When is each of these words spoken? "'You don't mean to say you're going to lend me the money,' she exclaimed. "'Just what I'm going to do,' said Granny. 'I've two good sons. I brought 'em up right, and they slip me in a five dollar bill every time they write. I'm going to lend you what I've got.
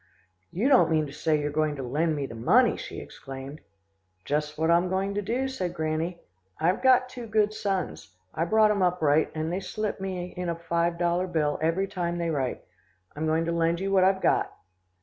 "'You 0.49 0.67
don't 0.67 0.89
mean 0.89 1.05
to 1.05 1.11
say 1.13 1.39
you're 1.39 1.51
going 1.51 1.75
to 1.75 1.83
lend 1.83 2.15
me 2.15 2.25
the 2.25 2.33
money,' 2.33 2.75
she 2.75 2.99
exclaimed. 2.99 3.61
"'Just 4.25 4.57
what 4.57 4.71
I'm 4.71 4.89
going 4.89 5.13
to 5.13 5.21
do,' 5.21 5.47
said 5.47 5.75
Granny. 5.75 6.19
'I've 6.59 7.07
two 7.07 7.27
good 7.27 7.53
sons. 7.53 8.15
I 8.33 8.45
brought 8.45 8.71
'em 8.71 8.81
up 8.81 8.99
right, 9.03 9.29
and 9.35 9.53
they 9.53 9.59
slip 9.59 10.01
me 10.01 10.33
in 10.35 10.49
a 10.49 10.55
five 10.55 10.97
dollar 10.97 11.27
bill 11.27 11.59
every 11.61 11.85
time 11.87 12.17
they 12.17 12.31
write. 12.31 12.63
I'm 13.15 13.27
going 13.27 13.45
to 13.45 13.51
lend 13.51 13.79
you 13.79 13.91
what 13.91 14.03
I've 14.03 14.23
got. 14.23 14.51